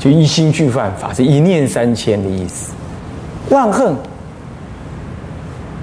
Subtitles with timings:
[0.00, 2.72] 就一心俱犯法，是一念三千的意思。
[3.50, 3.94] 万恨，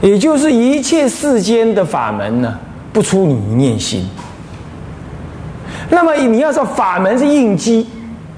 [0.02, 2.60] 也就是一切世间的法门呢，
[2.92, 4.10] 不出你一念心。
[5.90, 7.88] 那么你要说法门是应机，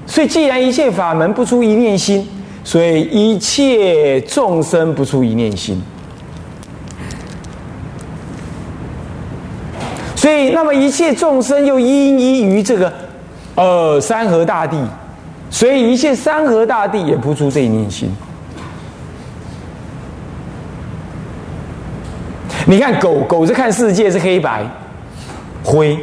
[0.06, 2.28] 所以既然一切法门不出一念心，
[2.62, 5.82] 所以一切众生不出一念心。
[10.14, 12.92] 所以，那么一切众生又因依于这个
[13.54, 14.76] 呃山河大地，
[15.50, 18.10] 所以一切山河大地也不出这一念心。
[22.66, 24.64] 你看狗狗是看世界是黑白
[25.64, 25.98] 灰，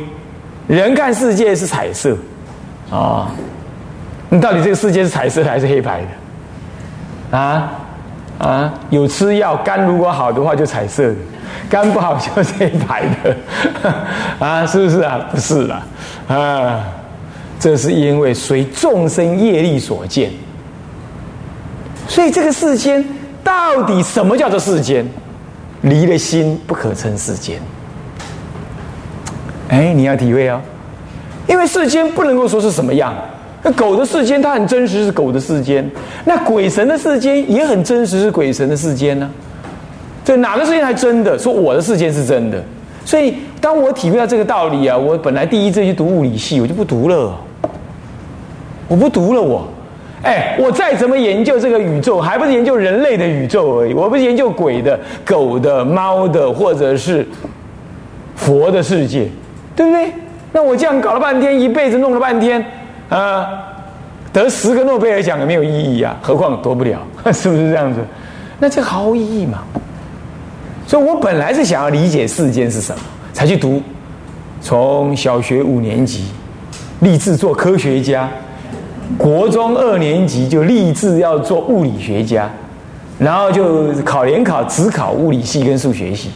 [0.68, 2.16] 人看世界是彩色
[2.92, 3.32] 啊。
[4.30, 6.02] 你到底这个世界是彩色还是黑白
[7.32, 7.38] 的？
[7.38, 7.72] 啊
[8.40, 11.16] 啊，有吃药肝如果好的话就彩色的。
[11.70, 13.36] 肝不好就是黑白的，
[14.46, 15.20] 啊，是不是啊？
[15.32, 15.82] 不是啦，
[16.28, 16.84] 啊，
[17.60, 20.32] 这是因为随众生业力所见，
[22.08, 23.04] 所以这个世间
[23.44, 25.08] 到底什么叫做世间？
[25.82, 27.60] 离了心不可称世间。
[29.70, 30.60] 哎，你要体会哦，
[31.48, 33.14] 因为世间不能够说是什么样。
[33.62, 35.84] 那狗的世间它很真实，是狗的世间；
[36.26, 39.30] 那鬼神的世间也很真实，是鬼神的世间呢。
[40.26, 41.38] 这哪个世界还真的？
[41.38, 42.64] 说我的世界是真的。
[43.06, 47.38] 所以当我体会到这个道理啊，我本来第一次去读物理系，我就不读了。
[48.88, 49.68] 我不读了，我，
[50.24, 53.94] 哎，我再怎么研究这个宇宙，还不是研究人类的宇宙而已。
[53.94, 57.28] 我不是研究鬼的、狗的、猫的，或者是
[58.36, 59.28] 佛的世界，
[59.76, 60.12] 对不对？
[60.54, 62.66] 那我这样搞了半天，一辈子弄了半天，
[63.10, 63.48] 啊，
[64.32, 67.00] 得十个诺贝尔奖也没有意义啊，何况夺不了，
[67.34, 68.00] 是不是这样子？
[68.60, 69.64] 那这毫无意义嘛。
[70.88, 73.02] 所以我本来是想要理解世间是什么，
[73.34, 73.84] 才去读，
[74.62, 76.28] 从小学五年级
[77.02, 78.30] 立志做科学家，
[79.16, 82.50] 国中二年级就立志要做物理学家，
[83.20, 86.32] 然后就考联考只考物理系跟数学系，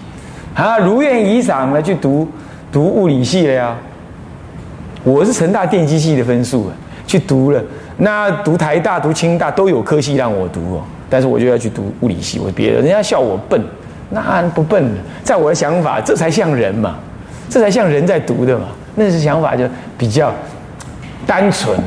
[0.53, 2.27] 啊，如愿以偿的去读
[2.71, 3.75] 读物理系了呀。
[5.03, 6.73] 我是成大电机系的分数啊，
[7.07, 7.61] 去读了，
[7.97, 13.59] 那读台大、读清大都有科系让我读哦，但是我就要去读物理系，我别人人家笑我笨。
[14.13, 16.97] 那不笨的，在我的想法，这才像人嘛，
[17.49, 18.65] 这才像人在读的嘛。
[18.95, 19.63] 那是想法就
[19.97, 20.33] 比较
[21.25, 21.83] 单纯了。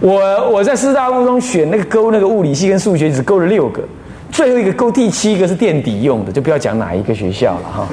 [0.00, 3.82] 我我在四大附中选那个勾那个物理系跟数学只勾了六个，
[4.30, 7.88] 最后一个勾第七个是垫底用的，就不要讲哪一个学校了哈。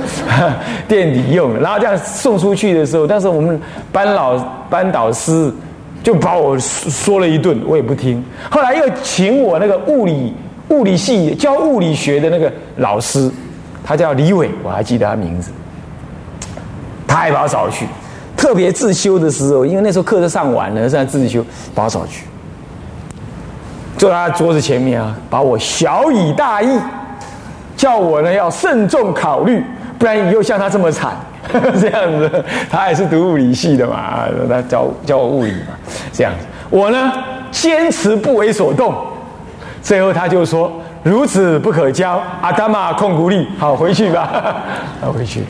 [0.88, 3.60] 垫底用的，然后这样送出去的时候，当时我们
[3.92, 4.38] 班老
[4.70, 5.52] 班导师
[6.04, 8.24] 就把我说了一顿，我也不听。
[8.50, 10.34] 后来又请我那个物理
[10.70, 13.32] 物理系教物理学的那个老师。
[13.84, 15.52] 他叫李伟，我还记得他名字。
[17.08, 17.88] 他还把我找去，
[18.41, 22.25] 特别自修的时候，因为那时候课都上完了，现在自修，把我找去，
[24.00, 26.68] 坐在他桌子前面啊，把我小以大义，
[27.78, 29.63] 叫我呢要慎重考虑，
[30.00, 31.16] 不然以后像他这么惨，
[31.79, 32.44] 这样子。
[32.68, 35.78] 他也是读物理系的嘛，他教教我物理嘛，
[36.12, 36.46] 这样子。
[36.72, 37.13] 我呢
[37.52, 38.96] 坚持不为所动，
[39.84, 40.72] 最后他就说。
[41.03, 44.62] 孺子不可教，阿达玛控股力，好回去吧，
[45.02, 45.44] 好回去。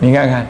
[0.00, 0.46] 你看看，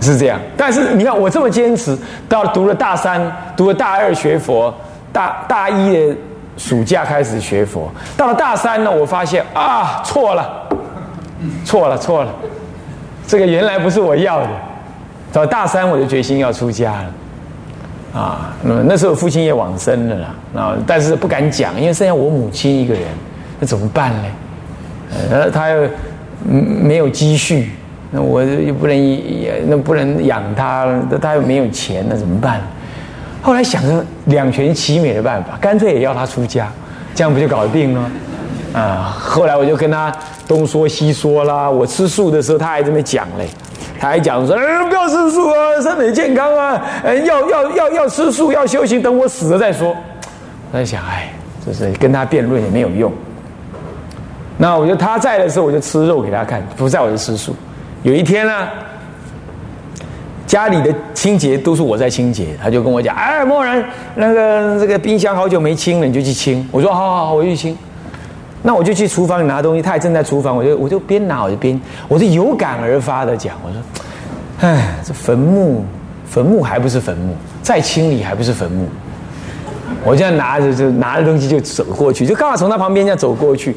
[0.00, 0.40] 是这样。
[0.56, 1.96] 但是你看我这么坚持，
[2.28, 3.20] 到读了大三，
[3.56, 4.72] 读了大二学佛，
[5.12, 6.16] 大大一的
[6.56, 10.68] 暑假开始学佛，到了大三呢，我发现啊，错了，
[11.64, 12.32] 错了，错了，
[13.26, 14.48] 这个原来不是我要的。
[15.32, 18.20] 到大三我就决心要出家了。
[18.20, 23.02] 啊，那那时候父亲也往生了啦，啊，但是不敢讲，因为剩下我母亲一个人，
[23.60, 24.24] 那怎么办呢？
[25.30, 25.88] 呃，他又
[26.44, 27.72] 没有积蓄，
[28.10, 32.60] 那我又不能也那不能养他，那他又没有钱，那怎么办？
[33.42, 36.68] 后来想着两全其美的办法，干脆也要他出家，
[37.14, 38.10] 这样不就搞定了？
[38.72, 40.12] 啊，后来我就跟他
[40.46, 43.48] 东说西说啦，我吃素的时候他还这么讲嘞。
[44.00, 44.54] 他还讲说：“，
[44.88, 46.80] 不要吃素啊，身体健康啊，
[47.24, 49.88] 要要要要吃素，要修行，等我死了再说。”
[50.70, 51.32] 我在想，哎，
[51.66, 53.12] 就是跟他辩论也没有用。
[54.56, 57.56] 那我就他在的时候，我就吃肉给他看；不在我就吃素。
[58.02, 58.68] 有一天呢，
[60.46, 63.84] 家里的清洁都是我在清洁，他就跟我讲：“哎，默然，
[64.14, 67.76] 那个这个冰箱好久没清了，你就去清。”我说：“好好好，我去清。”
[68.62, 73.80] 那我就去厨房里拿东西，他也正在厨房，我就我就边拿我就边，我就有感而发的讲，我说
[74.60, 75.84] ：“哎，这坟墓，
[76.26, 78.88] 坟墓还不是坟墓，再清理还不是坟墓。”
[80.04, 83.76] 我这样拿着就拿着东西就走过去，就刚好从他旁边这样走过去，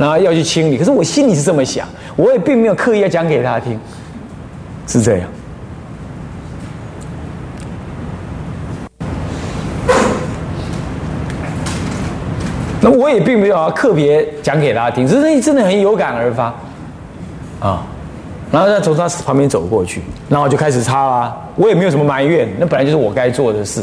[0.00, 0.78] 然后要去清理。
[0.78, 1.86] 可是我心里是这么想，
[2.16, 3.78] 我也并没有刻意要讲给他听，
[4.86, 5.28] 是这样。
[12.80, 16.44] 那我也并没有要特别讲给大家听，只是真的很有感而发，
[17.60, 17.84] 啊，
[18.50, 20.00] 然后再从他旁边走过去，
[20.30, 21.36] 然后就开始擦啦。
[21.56, 23.82] 我也没有什么埋怨，那本来就是我该做的事，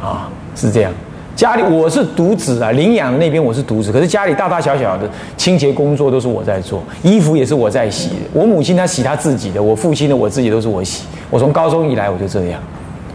[0.00, 0.92] 啊，是这样。
[1.36, 5.06] 家里我是独子啊，领养那边我是独子，可是家里大大小小的
[5.36, 8.12] 清洁工作都是我在做，衣服也是我在洗。
[8.32, 11.04] 我母亲她洗她自己的，我父亲的我自己都是我洗。
[11.28, 12.58] 我从高中以来我就这样，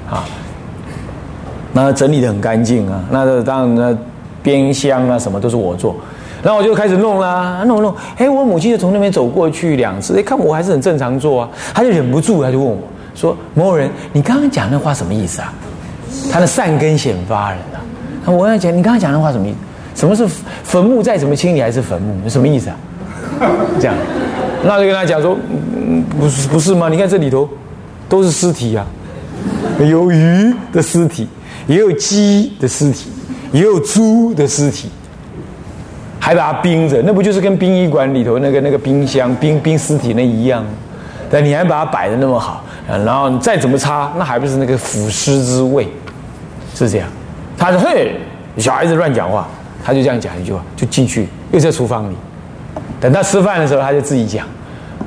[0.08, 0.24] 啊，
[1.74, 3.98] 那整理的很干净啊，那当然那
[4.44, 5.96] 边箱啊什么都是我做，
[6.44, 12.78] 然后我就开始弄啦，弄弄，哎，我母亲就从那边走过去两次，哎，看我还是很正常做啊，他就忍不住他就问我
[13.16, 15.52] 说：“某人，你刚刚讲那话什么意思啊？”
[16.32, 17.58] 他的善根显发了。
[18.26, 19.58] 那我要讲，你刚才讲的话什么意思？
[19.94, 20.26] 什么是
[20.64, 22.30] 坟墓再怎么清理还是坟墓？
[22.30, 22.78] 什么意思啊？
[23.80, 23.96] 这样，
[24.64, 25.38] 那就跟他讲说，
[26.20, 26.88] 不是不是吗？
[26.90, 27.48] 你看这里头
[28.08, 28.86] 都是尸体啊，
[29.80, 31.28] 有鱼的尸体，
[31.68, 33.10] 也有鸡的尸体，
[33.52, 34.90] 也有猪的尸体，
[36.20, 40.64] 还把它冰着，那不就是跟殡仪馆里头那个那个冰箱冰冰尸体那一样？
[41.30, 45.88] 但你还把它摆的那么好，然后你再怎么擦，那还不是那个腐尸之味？
[46.76, 47.08] 是这样。
[47.58, 48.16] 他说：“嘿，
[48.58, 49.48] 小孩子乱讲话。”
[49.84, 52.16] 他就这样讲一句话，就进去又在厨房里。
[53.00, 54.46] 等他吃饭的时候，他就自己讲：“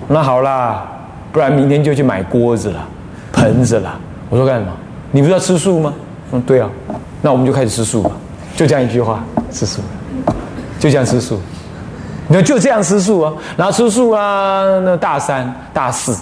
[0.08, 0.84] 那好啦，
[1.30, 2.84] 不然明天就去买锅子了、
[3.32, 3.96] 盆子了。”
[4.28, 4.72] 我说：“干什么？
[5.12, 5.94] 你不是要吃素吗？”
[6.32, 6.68] 嗯，对啊。
[7.22, 8.10] 那我们就开始吃素吧。
[8.56, 9.80] 就这样一句话，吃素，
[10.80, 11.40] 就这样吃素。
[12.26, 13.32] 那就这样吃素啊。
[13.56, 16.16] 然后吃素啊，那大三、大四。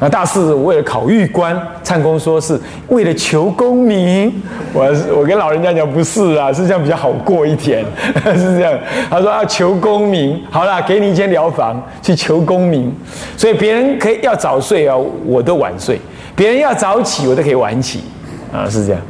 [0.00, 2.58] 那大四为了考玉官，灿公说是
[2.88, 4.32] 为了求功名。
[4.72, 7.84] 我我跟老人家讲不是啊，是这样比较好过一点，
[8.34, 8.72] 是这样。
[9.10, 12.90] 他说啊求功名，好了，给你一间疗房去求功名。
[13.36, 15.96] 所以别人可以要早睡啊，我都晚睡；
[16.34, 18.00] 别人要早起，我都可以晚起，
[18.52, 19.00] 啊，是这样。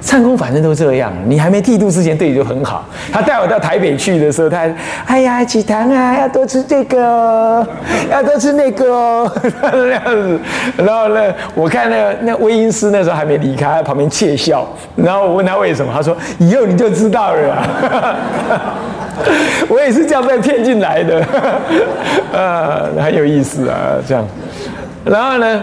[0.00, 2.84] 唱功反正都这样，你还没剃度之前对你就很好。
[3.12, 4.68] 他带我到台北去的时候，他
[5.06, 7.66] 哎呀，起堂啊，要多吃这个，
[8.10, 10.40] 要多吃那个，这样子。
[10.76, 14.66] 然后呢，我看那那威音师那时候还没离开，旁边窃笑。
[14.94, 18.16] 然后我问他为什么，他说以后你就知道了。
[19.68, 21.24] 我也是这样被骗进来的，
[22.32, 24.24] 呃，很有意思啊，这样。
[25.04, 25.62] 然后呢？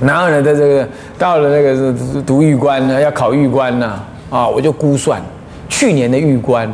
[0.00, 5.22] 然后呢，在这个到了那个是读玉官呢，要考玉官呢，啊，我就估算
[5.68, 6.68] 去年的玉官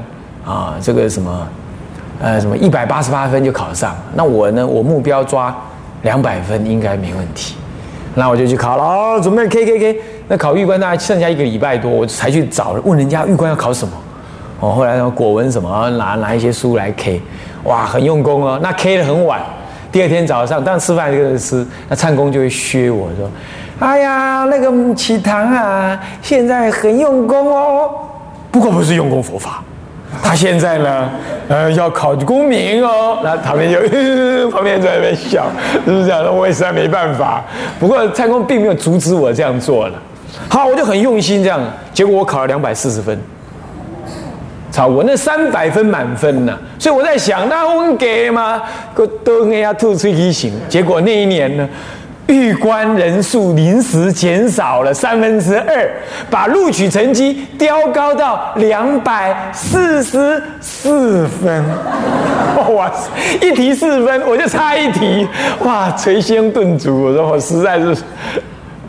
[0.44, 1.48] 啊，这个什么，
[2.20, 3.94] 呃，什么一百八十八分就考上。
[4.14, 5.54] 那我呢，我目标抓
[6.02, 7.54] 两百分应该没问题。
[8.14, 10.00] 那我就去考了，哦，准备 K K K。
[10.26, 13.92] 那考玉官大概剩下一个礼拜多，我才去找问人家玉官要考什么。
[14.60, 17.20] 哦，后来呢，果文什么拿拿一些书来 K，
[17.64, 18.58] 哇，很用功哦。
[18.62, 19.40] 那 K 的很晚。
[19.92, 23.28] 第二天早上，当吃饭一个人吃，那唱功就会削我说
[23.80, 27.90] ：“哎呀，那个启堂啊，现在很用功哦，
[28.52, 29.62] 不过不是用功佛法，
[30.22, 31.10] 他现在呢，
[31.48, 35.46] 呃，要考功名哦。”那旁边就旁边在那边笑，
[35.84, 36.36] 是不是这样？
[36.36, 37.42] 我也实在没办法。
[37.80, 39.98] 不过唱功并没有阻止我这样做了。
[40.48, 41.60] 好，我就很用心这样，
[41.92, 43.18] 结果我考了两百四十分。
[44.70, 44.86] 操！
[44.86, 48.62] 我那三百分满分呢，所以我在想，那我给吗？
[48.94, 50.52] 都都给他吐出一行。
[50.68, 51.68] 结果那一年呢，
[52.28, 55.90] 预官人数临时减少了三分之二，
[56.30, 61.64] 把录取成绩调高到两百四十四分。
[62.74, 62.92] 哇！
[63.40, 65.26] 一题四分，我就差一题，
[65.64, 65.90] 哇！
[65.92, 67.96] 捶胸顿足，我说我实在是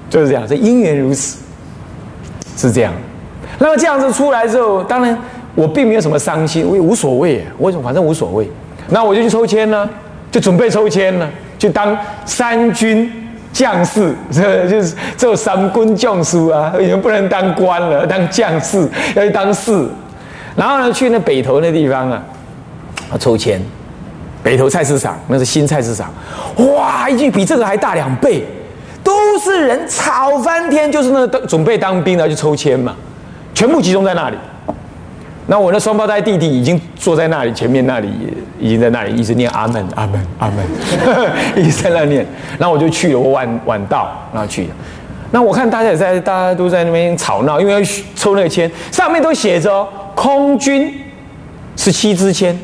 [0.09, 1.39] 就是这样，这因缘如此，
[2.55, 2.93] 是这样。
[3.57, 5.17] 那么这样子出来之后，当然。
[5.55, 8.49] 我并没有什么伤心，我也无所谓，我反正无所谓。
[8.89, 9.89] 那我就去抽签呢，
[10.31, 13.11] 就准备抽签呢，就当三军
[13.53, 19.87] 将士，这 就是做三军将士啊，已经不能当官了，当将士要去当士。
[20.55, 22.23] 然后呢，去那北头那地方啊，
[23.11, 23.61] 啊抽签，
[24.43, 26.13] 北头菜市场那是新菜市场，
[26.75, 28.45] 哇，已经比这个还大两倍，
[29.03, 32.95] 都是人吵翻天，就是那准备当兵的去抽签嘛，
[33.53, 34.37] 全部集中在那里。
[35.51, 38.07] 那我那双胞胎弟弟已经坐在那里，前面那里
[38.57, 40.65] 已经在那里一直念阿门阿门阿门，
[41.61, 42.25] 一直在那念。
[42.57, 44.69] 那我就去了，我晚晚到，然后去。
[45.31, 47.79] 那我看大家也在，大家都在那边吵闹，因为要
[48.15, 50.89] 抽那个签，上面都写着空军
[51.75, 52.57] 十七支签，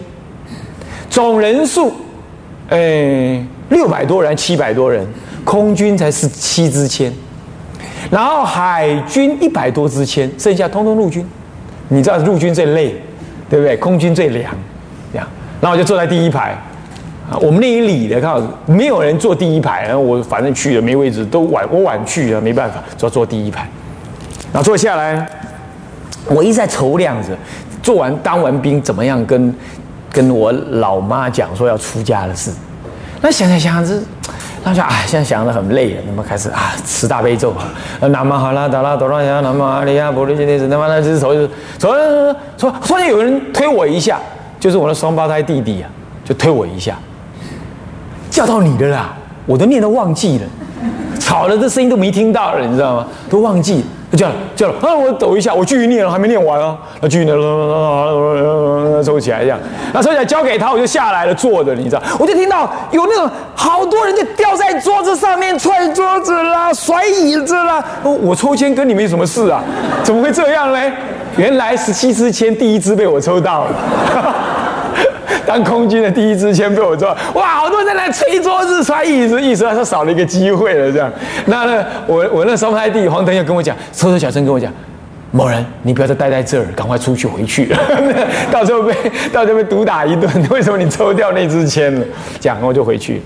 [1.10, 1.92] 总人数，
[2.70, 5.06] 哎，六百多人，七百多人，
[5.44, 7.12] 空军才是七支签，
[8.10, 11.28] 然后海军一百多支签，剩下通通陆军。
[11.90, 12.96] 你知道陆军最累，
[13.50, 13.78] 对不对？
[13.78, 14.54] 空军最凉，
[15.12, 15.28] 这样。
[15.62, 16.52] 然后我就坐在第一排，
[17.30, 23.68] 啊，我们那一里的，看没有人坐第一排，然后我反正去了没位置，都晚我晚去了，没办法，就要坐第一排。
[24.54, 25.28] 然后坐下来，
[26.26, 27.30] 我一直在愁量着，
[27.82, 29.54] 做完当完兵怎么样跟
[30.12, 32.52] 跟我老妈讲说要出家的事。
[33.22, 34.00] 那想想想这。
[34.64, 37.72] 他说：“哎，现在想的很累了，那么开始啊，吃大悲咒啊，
[38.10, 41.48] 南无哈拉达拉哆啦呀，南无阿里呀，波罗揭谛子，他妈的，这手就
[41.78, 44.20] 走走走，突然有人推我一下，
[44.60, 45.90] 就是我的双胞胎弟弟啊，
[46.26, 46.98] 就推我一下，
[48.30, 50.46] 叫到你的啦，我都念都忘记了，
[51.18, 53.08] 吵的这声音都没听到了，你知道吗？
[53.30, 54.96] 都忘记。”就这样，这样啊！
[54.96, 56.78] 我抖一下，我继续念了，还没念完啊！
[57.02, 57.36] 那继续念，
[59.04, 59.60] 抽起来这样，
[59.94, 62.02] 那抽起来交给他，我就下来了，坐着，你知道？
[62.18, 67.84] 我就听到有那种好多人就掉在桌子上面，踹桌子啦，甩椅子啦。
[68.04, 69.62] 我抽签跟你们有什么事啊，
[70.04, 70.80] 怎么会这样呢？
[71.36, 73.72] 原来十七支签，第一支被我抽到了。
[75.46, 80.92] 当空军的第一支签被我做，哇，好多人在那吹桌子、摔椅子，意思他少了一个机会了。
[80.92, 81.12] 这样，
[81.46, 84.72] 那呢，我我那双胞胎弟黄腾又跟我讲，偷偷小声跟我讲，
[85.32, 87.74] 某人，你不要再待在这儿，赶快出去回去，
[88.52, 88.94] 到时候被
[89.32, 90.30] 到时候被毒打一顿。
[90.50, 92.06] 为什么你抽掉那支签了？
[92.40, 93.22] 讲，我就回去。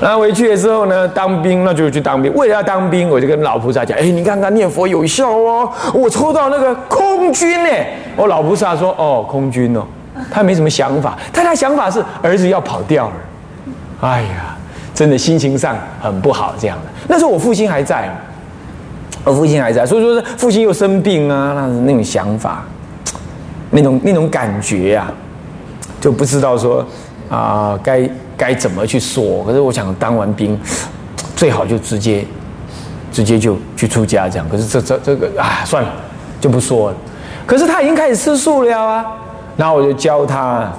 [0.00, 2.32] 然后回去的时候呢，当兵那就去当兵。
[2.34, 7.70] 为了要当兵，我就跟老菩萨讲，哎，你看看念佛有效哦，我抽到那个空军呢。
[8.14, 9.82] 我老菩萨说，哦，空军哦。
[10.30, 13.14] 他没什么想法，他他想法是儿子要跑掉了，
[14.00, 14.56] 哎呀，
[14.94, 16.84] 真的心情上很不好这样的。
[17.08, 18.08] 那时候我父亲还在，
[19.24, 22.64] 我父亲还在，所以说父亲又生病啊，那那种想法，
[23.70, 25.10] 那种那种感觉呀，
[26.00, 26.84] 就不知道说
[27.30, 29.44] 啊该该怎么去说。
[29.44, 30.58] 可是我想当完兵，
[31.34, 32.24] 最好就直接
[33.10, 34.48] 直接就去出家这样。
[34.48, 35.92] 可是这这这个啊算了，
[36.40, 36.96] 就不说了。
[37.46, 39.04] 可是他已经开始吃素了啊。
[39.58, 40.72] 然后我就教他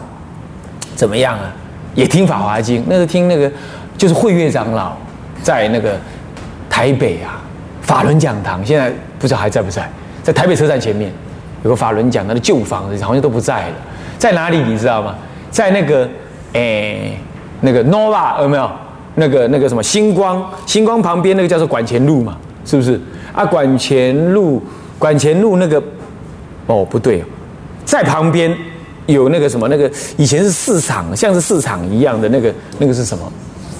[0.95, 1.53] 怎么样啊？
[1.93, 3.51] 也听《法华经》，那个听那个
[3.97, 4.93] 就是慧月长老
[5.43, 5.95] 在那个
[6.69, 7.39] 台北啊
[7.81, 9.87] 法轮讲堂，现在不知道还在不在？
[10.23, 11.11] 在台北车站前面
[11.63, 13.75] 有个法轮讲堂的旧房子，好像都不在了。
[14.17, 15.15] 在哪里你知道吗？
[15.51, 16.07] 在那个
[16.53, 17.19] 诶
[17.61, 18.71] 那个 Nova 有没有？
[19.15, 22.37] 那个那个什么星光星光旁边那个叫做管前路嘛？
[22.63, 22.97] 是不是？
[23.33, 24.63] 啊，管前路
[24.97, 25.81] 管前路那个
[26.67, 27.21] 哦不对，
[27.89, 28.55] 在旁边。
[29.07, 33.23] 有那个什么，那个以前是市场，像是市场一样的那个，那个是什么？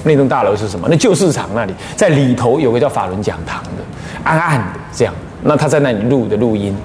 [0.04, 0.88] 那栋大楼是什么？
[0.90, 3.84] 那旧市场那里，在里头有个叫法轮讲堂的，
[4.24, 5.14] 暗暗的这样。
[5.44, 6.76] 那他在那里录的录音，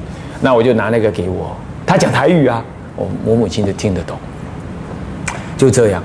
[0.42, 2.62] 那我就拿那个给我，他讲台语啊，
[2.96, 4.14] 我我母亲就听得懂，
[5.56, 6.02] 就这样。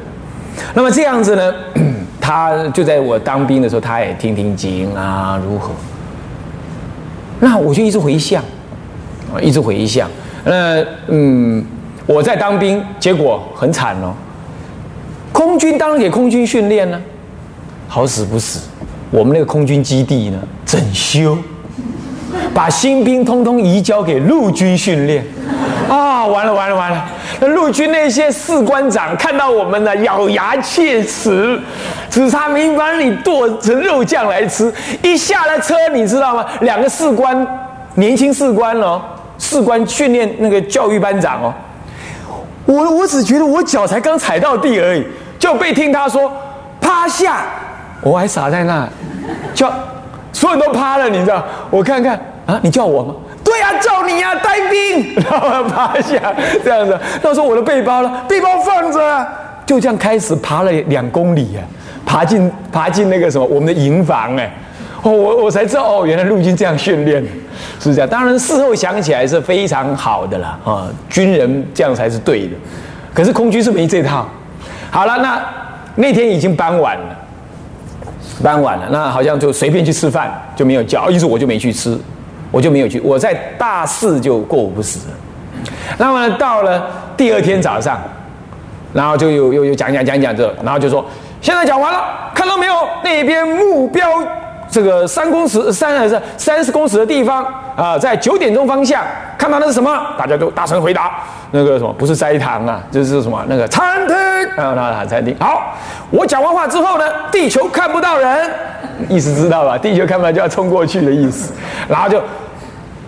[0.73, 1.53] 那么这样子呢，
[2.21, 5.71] 他就在我当兵的时候，他也听听经啊，如何？
[7.41, 8.41] 那我就一直回想，
[9.33, 10.09] 啊，一直回想，
[10.43, 11.65] 那嗯。
[12.05, 14.12] 我在当兵，结果很惨哦。
[15.31, 17.00] 空军当然给空军训练呢，
[17.88, 18.62] 好死不死，
[19.12, 21.38] 我们那个空军基地呢整修，
[22.51, 25.24] 把新兵通通移交给陆军训练。
[25.88, 27.05] 啊，完了完了完了！
[27.39, 31.60] 那陆军那些士官长看到我们呢，咬牙切齿，
[32.10, 34.74] 只差没把你剁成肉酱来吃。
[35.03, 36.43] 一下了车，你知道吗？
[36.62, 37.48] 两个士官，
[37.93, 39.00] 年轻士官哦，
[39.39, 41.53] 士官训练那个教育班长哦。
[42.65, 45.03] 我我只觉得我脚才刚踩到地而已，
[45.39, 46.31] 就被听他说
[46.79, 47.41] 趴下，
[48.01, 48.88] 我还傻在那，
[49.55, 49.74] 叫
[50.31, 51.43] 所有人都趴了，你知道？
[51.72, 53.15] 我看看啊，你叫我吗？
[53.43, 56.31] 对呀，叫你呀，带兵，然后趴下
[56.63, 57.00] 这样子。
[57.24, 59.27] 那时候我的背包了，背包放着，
[59.65, 61.65] 就这样开始爬了两公里啊，
[62.05, 64.51] 爬进爬进那个什么我们的营房哎。
[65.01, 67.24] 哦，我我才知道哦，原来陆军这样训练，
[67.79, 68.10] 是这样。
[68.10, 72.56] 当然事后想起来是非常好的了啊，军人这样才是对的。
[73.13, 74.27] 可是空军是没这套。
[74.91, 75.41] 好了，那
[75.96, 77.15] 那天已经搬晚了，
[78.44, 81.98] 搬晚了，那好像就随便去吃饭，就没有叫，于是我就没去吃，
[82.51, 83.00] 我就没有去。
[83.00, 85.00] 我在大四就过午不食。
[85.98, 87.98] 那么到了第二天早上，
[88.91, 91.06] 然后就又又又讲讲讲讲这，然后就说
[91.39, 92.03] 现在讲完了，
[92.36, 92.74] 看到没有？
[93.01, 94.06] 那边目标。
[94.71, 97.43] 这个三公尺三还是三十公尺的地方
[97.75, 99.03] 啊，在九点钟方向
[99.38, 99.89] 看到那是什么？
[100.17, 101.11] 大家都大声回答：
[101.51, 104.15] 那个什么不是斋堂啊，就是什么那个餐厅
[104.57, 105.35] 啊，那喊餐厅。
[105.39, 105.75] 好，
[106.11, 108.51] 我讲完话之后呢，地球看不到人，
[109.09, 109.77] 意思知道吧？
[109.77, 111.51] 地球看不到就要冲过去的意思。
[111.88, 112.21] 然后就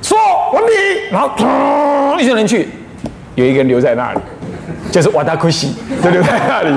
[0.02, 0.18] 说
[0.54, 0.72] 完毕，
[1.12, 2.68] 然后砰，一群人去，
[3.36, 4.20] 有一个人留在那里，
[4.92, 6.74] 就是瓦达库西，就留在那里。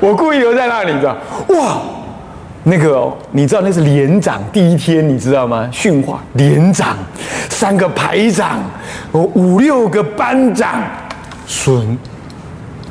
[0.00, 1.16] 我故意留在那里，知道？
[1.50, 1.76] 哇！
[2.66, 5.68] 那个，你知道那是连长第一天，你知道吗？
[5.70, 6.96] 训话，连长，
[7.50, 8.58] 三个排长，
[9.12, 10.82] 哦五六个班长，
[11.46, 11.98] 孙，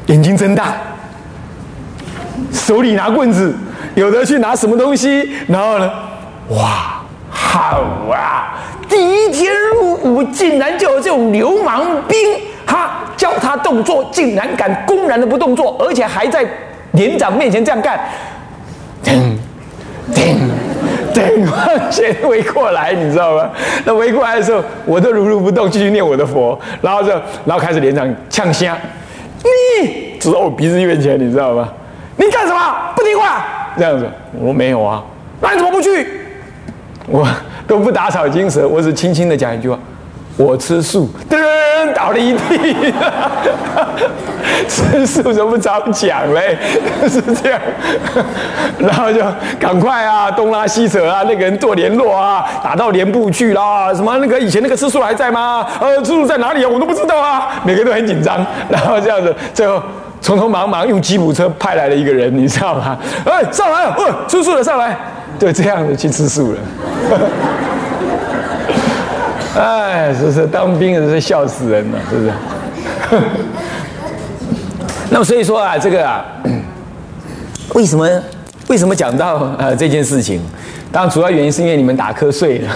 [0.06, 0.76] 眼睛睁大，
[2.52, 3.56] 手里拿棍子，
[3.96, 5.92] 有的去拿什么东西，然后呢，
[6.50, 7.02] 哇，
[7.32, 8.54] 好啊！
[8.88, 12.16] 第一天入伍竟然就有这种流氓兵，
[12.68, 16.46] 哈，教他动作，竟然敢公然的不动作，而且还在
[16.92, 18.00] 连长面前这样干，
[19.06, 19.36] 嗯
[20.14, 20.50] 叮
[21.14, 21.48] 叮，
[21.92, 23.50] 先围过来，你知道吗？
[23.86, 27.10] 那围过来的时候，我都如如不动，继续念我的佛，然后就
[27.46, 28.78] 然后开始连长呛香，
[29.44, 31.70] 你指着我鼻子面前，你知道吗？
[32.18, 32.60] 你干什么？
[32.96, 33.46] 不听话？
[33.78, 34.08] 这样子，
[34.40, 35.04] 我说没有啊，
[35.42, 36.08] 那你怎么不去？
[37.08, 37.28] 我
[37.68, 39.78] 都不打草惊蛇，我只轻轻的讲一句话。
[40.36, 41.38] 我吃素，噔
[41.94, 42.94] 倒了一地。
[44.68, 46.58] 吃素怎么早讲嘞？
[47.08, 47.60] 是这样，
[48.80, 49.22] 然后就
[49.60, 53.94] 赶快啊，东拉西扯啊，那个人做联络啊，打到连部去啦。
[53.94, 55.66] 什么那个以前那个吃素还在吗？
[55.80, 56.70] 呃，吃素在哪里啊？
[56.70, 57.62] 我都不知道啊。
[57.64, 59.82] 每个人都很紧张，然后这样子，最后
[60.22, 62.98] 匆匆忙忙用吉普车派来了一个人，你知道吗？
[63.26, 64.98] 哎，上来，哦，吃素的上来，
[65.38, 66.60] 就这样子去吃素了。
[69.56, 72.00] 哎，是是当兵的是笑死人了？
[72.10, 72.34] 是不是？
[75.12, 76.26] 那么所以说啊，这个啊，
[77.76, 78.10] 为什么
[78.68, 80.42] 为什么讲到呃这件事情？
[80.92, 82.70] 当然主要原因是因为你们打瞌睡了，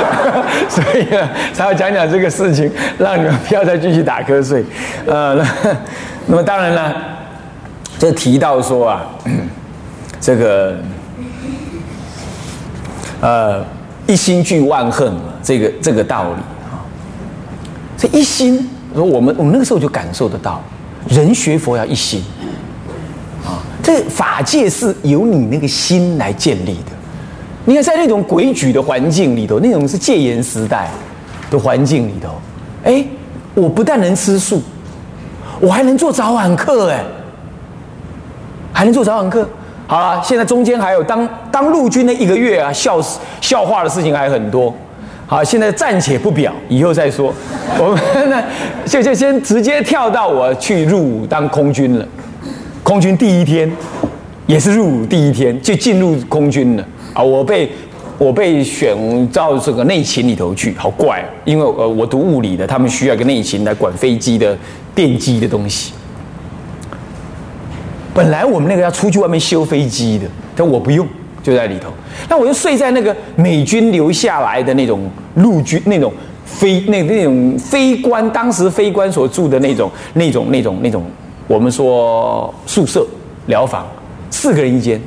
[0.68, 4.64] 所以呢才要讲讲这个事情，让你们不要再继续打瞌睡。
[5.06, 5.46] 呃，那
[6.26, 6.94] 那么当然了，
[7.98, 9.06] 这提到说啊，
[10.20, 10.76] 这个
[13.22, 13.64] 呃。
[14.06, 16.84] 一心俱万恨这个这个道理啊，
[17.96, 20.62] 这一心，我们我们那个时候就感受得到，
[21.08, 22.22] 人学佛要一心
[23.44, 26.92] 啊，这法界是由你那个心来建立的。
[27.64, 30.88] 你看，在那种规矩的环境里头，那种是戒严时代
[31.50, 32.30] 的环境里头，
[32.84, 33.04] 哎，
[33.54, 34.62] 我不但能吃素，
[35.60, 37.04] 我还能做早晚课，哎，
[38.72, 39.48] 还能做早晚课。
[39.86, 43.00] 好了，现在中间还有当当陆军的一个月啊，笑
[43.40, 44.74] 笑话的事情还很多。
[45.30, 47.32] 好，现在暂且不表，以后再说。
[47.78, 48.42] 我们呢，
[48.84, 52.04] 就就先直接跳到我去入伍当空军了。
[52.82, 53.70] 空军第一天，
[54.48, 57.22] 也是入伍第一天就进入空军了啊！
[57.22, 57.70] 我被
[58.18, 64.58] 我被选到这个内勤里头去，好怪，因为呃我读物理的，他们需要一个内勤来管飞机的
[64.96, 65.92] 电机的东西。
[68.12, 71.06] 本来我们那个要出去外面修飞机的，但我不用，
[71.40, 71.92] 就在里头。
[72.28, 76.12] 那我就睡在那个美军留下来的那种陆军那种
[76.44, 81.04] 飞那那种飞官，当时飞官所住的那种那种那种那种，
[81.46, 83.06] 我们说宿舍
[83.46, 83.86] 疗房，
[84.30, 85.00] 四个人一间。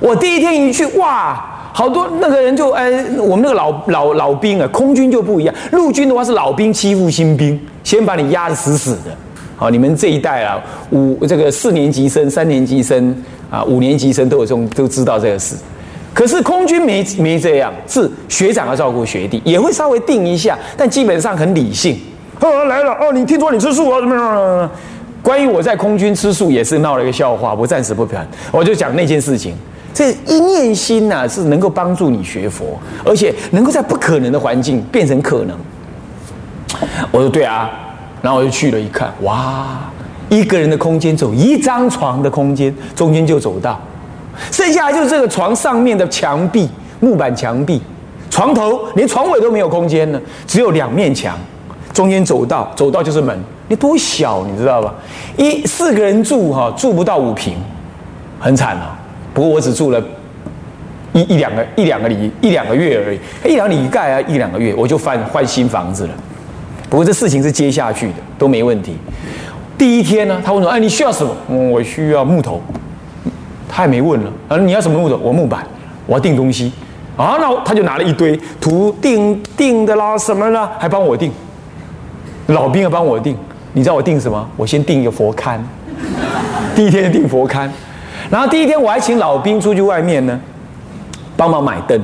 [0.00, 9.16] 我第一天一去，哇，好多那个人就哎，我们那个老老老兵啊，空军就不一样，陆军的话是老兵欺负新兵，先把你压得死死的。
[9.56, 13.12] 好，你们这一代啊，五这个四年级生、三年级生
[13.50, 15.56] 啊，五年级生都有这种都知道这个事。
[16.18, 21.96] 可是空军没没这样，是学长要照顾学弟，也会稍微定一下，但基本上很理性。
[22.40, 24.00] 哦，来了哦，你听说你吃素啊？
[24.00, 24.70] 怎么样？
[25.22, 28.26] 关于我在空军吃素也是闹了一个笑话，我暂时不谈。
[28.50, 29.54] 我就讲那件事情，
[29.94, 35.56] 这一念心呐，是能够帮助你学佛，而且能够在不可能的环境变成可能。
[37.12, 37.70] 我说对啊。
[38.20, 39.88] 然后我就去了一看，哇，
[40.28, 43.80] 一个人的空间走一张床的空间，中间就走道，
[44.50, 46.68] 剩下就是这个床上面的墙壁，
[47.00, 47.80] 木板墙壁，
[48.30, 51.38] 床头连床尾都没有空间呢，只有两面墙，
[51.92, 54.94] 中间走道，走道就是门，你多小，你知道吧？
[55.36, 57.54] 一四个人住哈，住不到五平，
[58.38, 58.94] 很惨哦。
[59.34, 60.02] 不过我只住了
[61.12, 63.18] 一一两个一两个礼一两个月而已，
[63.52, 66.10] 一两礼盖啊，一两个月我就换换新房子了。
[66.90, 68.96] 不过这事情是接下去的，都没问题。
[69.76, 71.32] 第一天呢，他问说：“哎，你需要什么
[71.70, 72.60] ？”“我需要木头。”
[73.68, 74.30] 他也没问了。
[74.48, 75.66] “啊，你要什么木头？”“我木板，
[76.06, 76.72] 我要订东西。”
[77.16, 81.32] 啊，那他就拿了一堆图订订的啦，什么啦，还帮我订。
[82.46, 83.36] 老兵要帮我订，
[83.72, 84.48] 你知道我订什么？
[84.56, 85.58] 我先订一个佛龛。
[86.74, 87.68] 第一天订佛龛，
[88.30, 90.40] 然后第一天我还请老兵出去外面呢，
[91.36, 92.00] 帮忙买灯。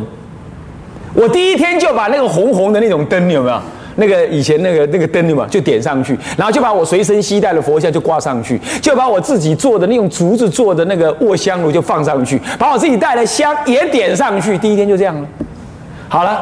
[1.14, 3.60] 我第一天就把那个红红的那种灯有没有？
[3.96, 14.58] 那个以前那个那个灯嘛，就点上去，然后就把我随身携带的佛像就挂上去，就把我自己做的那种竹子做的那个卧香炉就放上去，把我自己带的香也点上去。
[14.58, 15.26] 第一天就这样了。
[16.08, 16.40] 好了，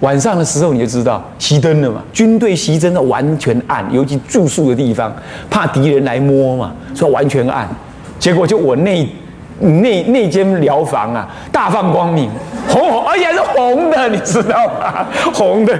[0.00, 2.02] 晚上的时候你就知道熄灯了嘛。
[2.12, 5.14] 军队熄灯的完全暗，尤其住宿的地方，
[5.50, 7.68] 怕敌人来摸嘛，所以完全暗。
[8.18, 9.08] 结果就我那
[9.58, 12.30] 那那间疗房啊，大放光明，
[12.68, 15.06] 红红，而且是红的，你知道吗？
[15.32, 15.78] 红的。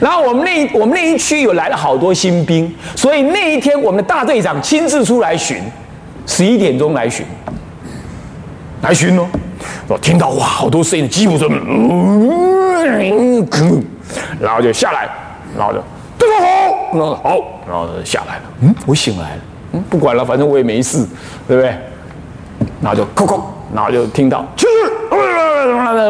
[0.00, 5.58] 然后我们那我们那一区有来了好多新兵，所以那一天我们的大队长亲自出来巡，
[6.26, 7.24] 十一点钟来巡，
[8.82, 9.26] 来巡哦。
[9.88, 11.48] 我听到哇，好多声音，吉普车，
[14.40, 15.08] 然后就下来，
[15.56, 15.82] 然后就
[16.18, 18.42] 这个红，然后好，然后就下来了。
[18.62, 19.42] 嗯，我醒来了。
[19.72, 21.06] 嗯，不管了，反正我也没事，
[21.48, 21.74] 对不对？
[22.80, 23.40] 然后就叩叩，
[23.74, 24.44] 然后就听到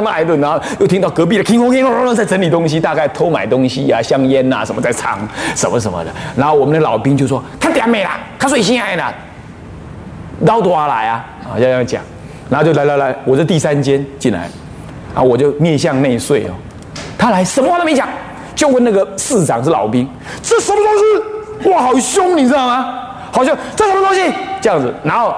[0.03, 5.19] 骂一顿，然后又听到隔壁的叮咚叮咚在整理东西，大概偷买东西啊、香烟呐什么在藏
[5.55, 6.11] 什么什么的。
[6.37, 8.19] 然后我们的老兵就说：“他点没啦？
[8.39, 9.13] 他睡醒来了，
[10.41, 12.03] 捞多少来啊？”啊，要这样讲。
[12.49, 14.49] 然后就来来来，我这第三间进来，
[15.15, 16.51] 啊，我就面向内睡哦。
[17.19, 18.09] 他来什么话都没讲，
[18.55, 20.09] 就问那个市长是老兵，
[20.43, 20.87] 这什么东
[21.65, 21.71] 西？
[21.71, 22.95] 哇，好凶，你知道吗？
[23.33, 24.33] 好像这什么东西？
[24.61, 24.95] 这样子。
[25.03, 25.35] 然后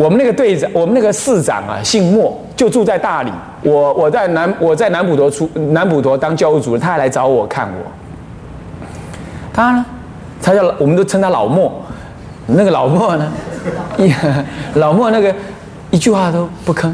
[0.00, 3.30] 我们那个队长，我们那个市长啊，姓莫，就住在大理。
[3.62, 7.84] 我我在南我在南普陀出南普陀当教务主任，他还来找我看我。
[9.52, 9.84] 他呢，
[10.40, 11.70] 他叫我们都称他老莫。
[12.46, 13.30] 那个老莫呢，
[14.76, 15.34] 老莫那个。
[15.90, 16.88] 一句话都不吭，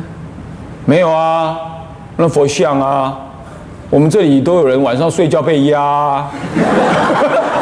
[0.87, 1.55] 没有啊，
[2.17, 3.15] 那佛像啊，
[3.91, 6.27] 我们这里都有人晚上睡觉被压。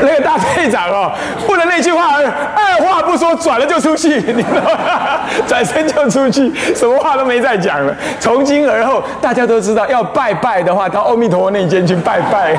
[0.00, 1.12] 那个大队长哦，
[1.46, 5.20] 不能那句话二话不说转了就出去，你知道吗？
[5.46, 7.94] 转身就出去，什么话都没再讲了。
[8.20, 12.56] 从今而后，大家都知道要拜拜的话，到阿弥陀佛那间去拜拜，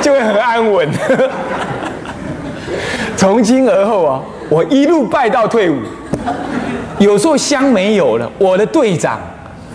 [0.00, 0.88] 就会很安稳。
[3.16, 5.76] 从今而后啊，我一路拜到退伍。
[6.98, 9.18] 有时候香没有了，我的队长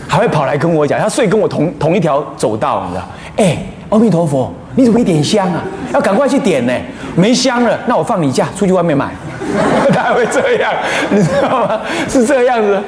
[0.08, 3.08] 还会跑来跟我讲，他睡跟我同同一条走道，你知道？
[3.38, 3.58] 哎，
[3.90, 5.64] 阿弥陀佛，你怎么没点香啊？
[5.94, 6.74] 要赶快去点呢，
[7.16, 9.12] 没香了，那我放你假，出去外面买。
[9.94, 10.74] 他还会这样，
[11.12, 11.82] 你知道吗？
[12.10, 12.82] 是这样子。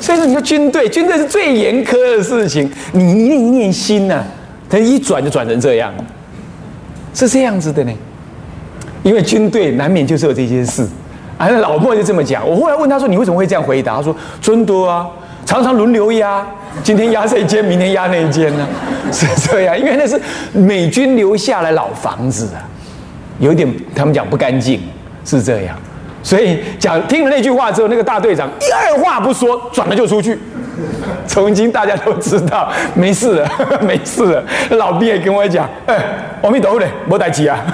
[0.00, 4.24] 所以说，你说军队，军队是最严苛的事情，你一念一念心呐，
[4.70, 5.92] 他一转就转成这样，
[7.12, 7.92] 是这样子的呢。
[9.02, 10.86] 因为军队难免就是有这些事。
[11.36, 12.48] 啊，老莫就这么讲。
[12.48, 15.06] 我后来问他说：“你为什么会这样回答？”他说：“尊多啊，
[15.46, 16.44] 常常轮流压，
[16.82, 18.66] 今天压这一间，明天压那一间呢，
[19.12, 19.78] 是这样。
[19.78, 20.20] 因为那是
[20.52, 22.60] 美军留下来老房子啊，
[23.38, 24.80] 有点他们讲不干净，
[25.24, 25.74] 是这样。
[26.22, 30.36] 所以讲听了那句话之后，那个大队长一二话不说，转了就出去。
[31.26, 33.48] 从今大家都知道没事了，
[33.80, 34.44] 没事了。
[34.76, 35.96] 老兵也跟我讲：“哎，
[36.42, 37.64] 阿弥陀佛嘞，莫待急啊。”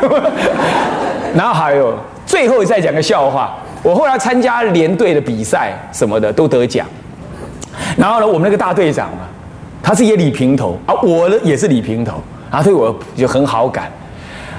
[1.35, 1.99] 然后还有。
[2.25, 6.87] 最后再讲个笑话，我后来参加连队的比赛什么的都得奖，
[7.97, 9.29] 然后呢，我们那个大队长嘛，
[9.83, 12.15] 他是也李平头啊，我呢也是李平头，
[12.51, 13.91] 他对我就很好感。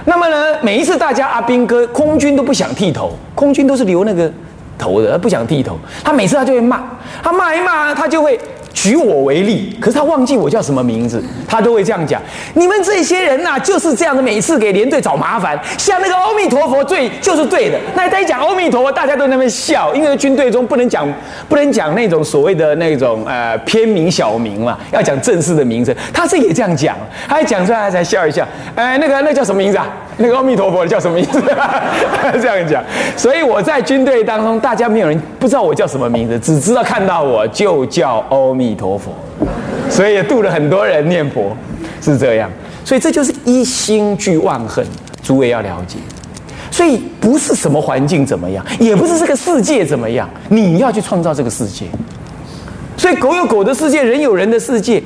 [0.06, 4.32] 那么呢，每一次大家阿兵哥空军都不想剃头，空军都是留那个
[4.78, 5.78] 头的，不想剃头。
[6.04, 6.84] 他每次他就会骂，
[7.24, 8.40] 他骂一骂，他就会。
[8.74, 12.22] 举我为例，可是他忘记我叫什么名字，他都会这样讲。
[12.56, 15.58] 你们这些人呐，就是这样的，每次给连队找麻烦。
[15.78, 17.80] 像那个阿弥陀佛，对，就是对的。
[17.96, 21.08] 那他一讲阿弥陀佛，大家都那边笑，因为军队中不能讲，
[21.48, 25.96] 不能讲那种所谓的那种呃偏名小名嘛，要讲正式的名称。
[26.12, 26.98] 他自己也这样讲，
[27.30, 28.46] 他一讲出来才笑一笑。
[28.76, 29.88] 哎，那个那叫什么名字啊？
[30.18, 31.42] 那个阿弥陀佛叫什么名字？
[32.42, 32.84] 这样讲。
[33.16, 38.74] 所以我在军队当中，大家没有人不知道我叫什么名字，只知道看到我就叫阿弥。
[38.74, 39.14] 陀佛，
[39.88, 41.56] 所以也度了很多人念佛，
[42.02, 42.50] 是这样。
[42.84, 44.84] 所以这就是一心俱万恨，
[45.22, 46.00] 诸位要了解。
[46.72, 51.86] 所以不是什么环境怎么样，也不是这个世界怎么样，你要去创造这个世界。
[52.98, 55.02] 所以狗有狗的世界，人有人的世界，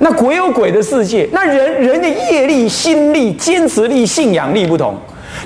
[0.00, 1.28] 那鬼有鬼的世界。
[1.30, 4.94] 那人人的业力、心力、坚持力、信仰力不同。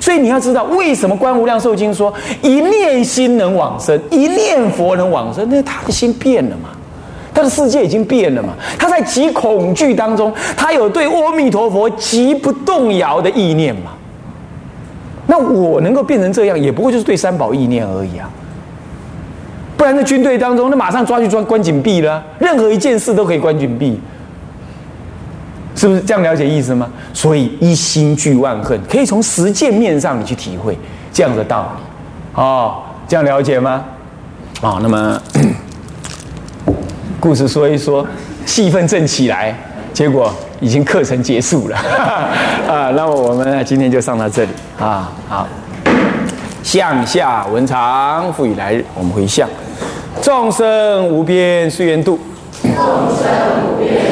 [0.01, 5.47] 所以你要知道，为什么《观无量寿经》说一念心能往生，一念佛能往生？
[5.49, 6.69] 那他的心变了嘛？
[7.33, 8.53] 他的世界已经变了嘛？
[8.79, 13.91] 他在极恐惧当中，他有对阿弥陀佛极不动摇的意念嘛？
[15.27, 18.29] 那我能够变成这样，也不过就是对三宝意念而已啊！
[19.75, 23.99] 不然在军队当中，那马上抓去抓关紧闭了，任何一件事都可以关紧闭。
[25.75, 26.89] 是不是这样了解意思吗？
[27.13, 30.77] 所以一心俱万恨，可以从实践面上你去体会
[31.11, 33.83] 这样的道理，哦，这样了解吗？
[34.61, 35.21] 啊，那么
[37.19, 38.07] 故事说一说，
[38.45, 39.53] 气氛正起来，
[39.91, 41.77] 结果已经课程结束了
[42.67, 42.89] 啊。
[42.91, 45.11] 那么我们今天就上到这里啊。
[45.27, 45.45] 好，
[46.63, 49.47] 向下文长，复以来日，我们回向，
[50.21, 52.17] 众生无边誓愿度。
[52.61, 53.27] 众生
[53.67, 54.04] 无边。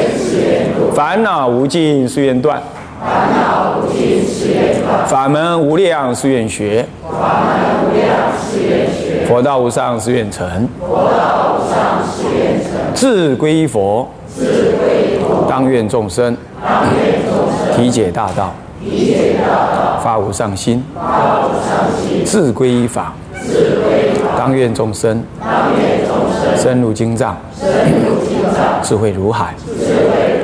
[0.94, 2.56] 烦恼无尽，誓愿断；
[3.04, 8.06] 烦恼无尽，誓愿断；法门无量，誓愿学；法门无量，
[8.38, 10.44] 誓愿学；佛道无上，誓愿成；
[10.78, 14.44] 佛道无上，誓愿成；自归佛；自
[14.78, 27.68] 归佛；当愿众生；当愿众生；体解大道；体解大道；发无上心；发无上心；自归依法；自归法；当愿众生；当愿众生；深入经藏；深
[28.04, 29.54] 入经藏；智慧如海。
[29.66, 30.43] 智慧如海。